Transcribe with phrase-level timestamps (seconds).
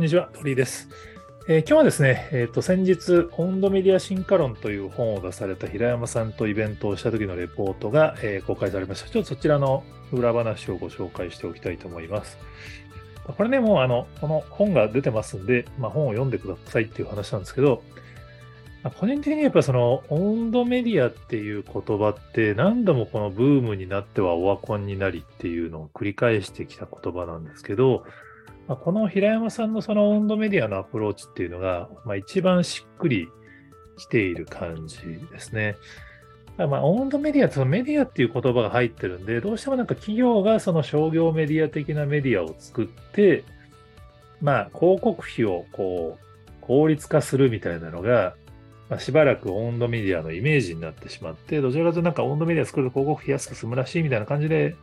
[0.00, 0.88] んにちは、鳥居です。
[1.46, 9.10] えー今日はですね、えーと、先日、温度メディア進化論という本を出された平山さんとイベントをした時のレポートが、えー公開されました。
[9.10, 12.38] ちょっとそちらの裏話をご紹介しておきたいと思います。
[13.26, 17.82] これね、もうあの、この本が出てますんで、まあ、本を読んでくださいっていう話なんですけど、
[18.82, 28.06] まあ個人的にやっぱその温度メディアっていう言葉って何度もこのブームになってはオワコンになりっていうのを繰り返してきた言葉なんですけど、
[28.70, 33.26] まあ、この平山さんのその温度メディアのアプローチっていうのが、まあ、一番しっくり
[33.98, 34.96] きている感じ
[35.32, 35.74] ですね。
[36.56, 43.42] まあ、温度メディア、そのメディアっていう言葉が入ってるんで、どうしてもなんか企業がその商業メディア的なメディアを作って、
[44.40, 48.36] まあ、広告費をこう、効率化するみたいなのが、
[48.88, 54.76] まあ、しばらく温度メディアのイメージになってしまって、どちらかというとなんか温度メディア作ると広告費安く済むらしいみたいな感じで、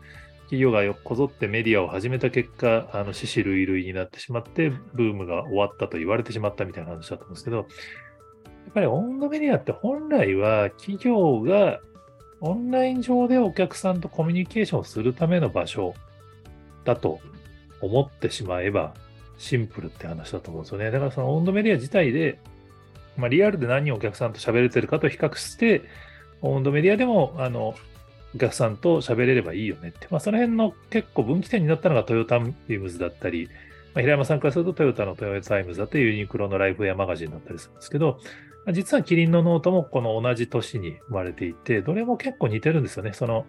[0.48, 11.80] 企業がこぞってメディアを始めた結果、あの、死死類類になってしまって、ブームが終わったと言われてしまったみたいな話だと思うんですけど、やっぱり温度メディアって本来は企業が
[12.40, 15.94] オンライン上でお客さんとコミュニケーションするための場所
[16.86, 17.20] だと
[17.82, 18.94] 思ってしまえば
[19.38, 20.92] シンプルって話だと思うんですよね。
[20.92, 22.40] だからその温度メディア自体で、
[23.18, 25.82] まあ、リアルで何人お客さんと喋れてるかと比較して、
[26.42, 27.76] オウンドメディアでも、あの、
[28.38, 30.08] お客さんと喋れればいいよねって。
[30.12, 33.50] まあ、その辺の結構分岐点になったのがトヨタビームズだったり、
[33.94, 38.20] まあ、平山さんからするとトヨタのトヨタイムズだったり、ユニクロのライフウェアマガジンだったりするんですけど、
[38.72, 43.14] 実はキリンのノートもこの同じ年に生まれていて、どれも結構似てるんですよね。
[43.14, 43.46] その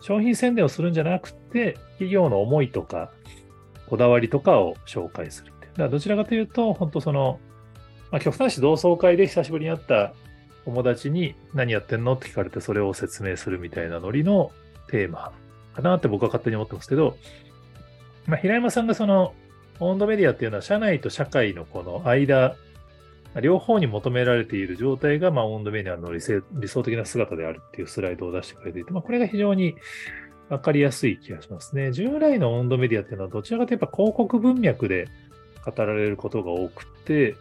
[0.00, 3.10] 商品宣伝をするんじゃなくて、企業の思いとか、
[3.88, 5.66] こだわりとかを紹介するって。
[5.66, 7.40] だからどちらかというと、本当その、
[8.10, 10.12] まあ、極端し同窓会で久しぶりに会った
[10.66, 12.12] 友達に何やってんの？
[12.12, 14.50] って聞かれてそれを説明するみたいなノリの
[14.88, 15.32] テーマ
[15.74, 17.16] かなって僕は勝手に思ってますけど、
[18.26, 19.32] まあ、平山さんがその
[19.78, 22.56] 温度メディアっていうのは社内と社会のこの間、
[23.42, 29.76] 両方に求められている状態が、まあ、温度メディアの理性理想的な姿であるっていうスライドを出してくれていて、まあ、これが非常に
[30.48, 31.92] わかりやすい気がしますね。
[31.92, 35.08] 従来の温度メディアっていうのはどちらかというとやっぱ広告文脈で
[35.64, 37.34] 語られることが多くて、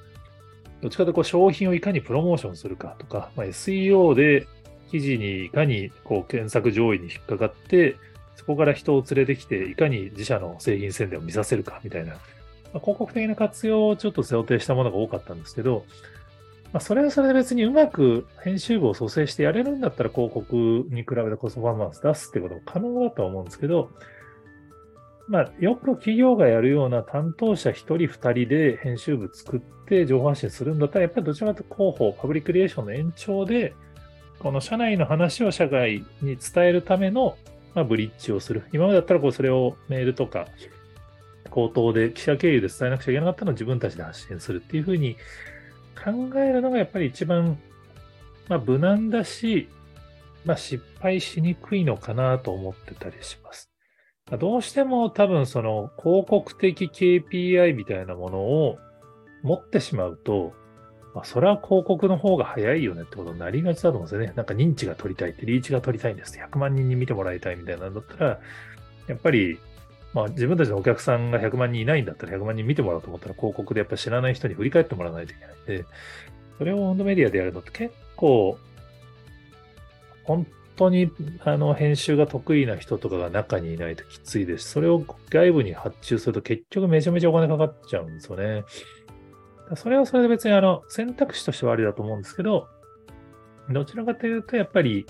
[0.85, 4.47] どっちかというとこう商品をいかにプロモーションするかとか、まあ、SEO で
[4.91, 7.95] 記事にいかにこう検索上位に引っかかって、
[8.35, 12.17] そこから人を連れてきて、いかに自社の製品宣伝を見させるかみたいな、ま
[12.75, 15.85] あ、広告的な活用をちょっと想定したものが多かったんですけど、
[16.71, 20.55] まあ、それはそれで別にうまく編集部を蘇生してやれるんだったら広告
[20.91, 23.89] に比べてコストパフォーマンス出すってことも可能だとは思うんですけど、
[25.27, 33.73] まあ、よく企業がやるような担当者1人2人で編集部作って情報発信するんだったら、やっぱりどちらかというと広報、パブリックリエーションの延長で、
[34.39, 37.37] この社内の話を社外に伝えるための、
[37.73, 38.63] まあ、ブリッジをする。
[38.71, 40.47] 今までだったらこうそれをメールとか
[41.49, 45.15] 口頭で記者経由で伝えなくちゃいけなかったのを自分たちで発信するっていうふうに
[45.95, 47.57] 考えるのがやっぱり一番、
[48.49, 49.69] まあ、無難だし、
[50.43, 53.74] まあ、失敗しにくいのかなと思ってたりします。
[54.31, 58.79] どうしても多分その広告的 KPI みたいなものを
[59.43, 60.53] 持ってしまうと、
[61.13, 64.33] まあ、それは広告の方が早いよねってことになりがちだと思うんですよね。
[64.35, 66.39] なんか認知が取りたいって、リーチが取りたいんです。
[66.39, 68.39] 100万人に見てもらいたいみたいなんだったら、
[69.07, 69.59] やっぱり、
[70.15, 75.85] まあ自分たちのお客さんが100万人いないんだったら100万人見てもらおうと思ったら広告でやっぱ知らない人に振り返ってもらわないといけないんで、
[76.57, 78.57] それを温度メディアでやるのって結構、
[80.23, 81.11] 本当に
[81.43, 84.69] あの編集が得意な人とかが中にいないときついです。
[84.69, 88.63] それを外部に発注すると結局めちゃめちゃお金かかっちゃうんですよね。
[89.75, 92.67] それはそれで別にあの選択肢としてはありだと思うんですけど、
[93.69, 95.05] どちらかというとやっぱり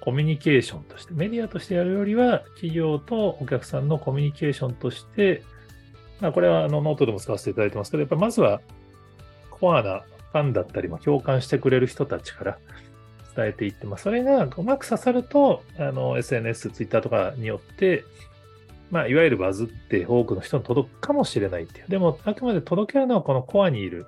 [0.00, 5.42] コミュニケーションとして、メディアとしてやるよりは企業とお客さんのコミュニケーションとして、
[6.20, 8.60] まあこれはあのノートでも使わせていただいてますけど、やっぱまずは
[9.50, 12.58] コアなファンだったり、ま、共感してくれる人たちから
[13.36, 18.04] 伝えていって、まあ、それがうまく刺さると、あの、SNS、Twitter とかによって、
[18.90, 21.86] まあ、いわゆるバズって多くの人に届くかもしれないっていう。
[21.88, 24.06] でも、あくまで届けるのはこのコアにいる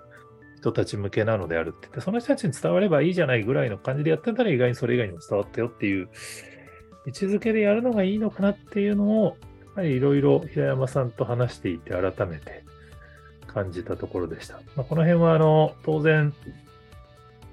[0.59, 6.09] 人たち向けなのであるって言って、その人たちに伝わればいいじゃないぐらいの感じでやってたら意外にそれ以外にも伝わったよっていう
[7.07, 12.65] 位置づけでやるのがいいのかなっていうのを、やっぱりいろいろ平山さんと話していて改めて
[13.47, 14.61] 感じたところでした。
[14.77, 16.33] まあ、この辺は、あの、当然、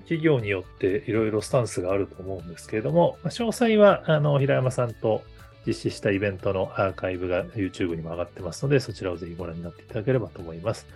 [0.06, 5.24] 企業によっていろいろスタンスがあると思うんですけれども、詳細はあの平山さんと
[5.68, 10.88] 実施したイベントのアーカイブが YouTube にも上がってますので、そちらをぜひご覧になっていただければと思います。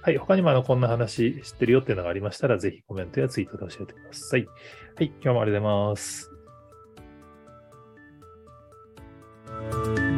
[0.00, 4.46] はい、他にもあのこんな話知ってるよっていうのがありましたら、ぜひコメントやツイートで教えてください。
[4.96, 6.00] はい、今日もありがとうござ
[9.60, 10.11] います。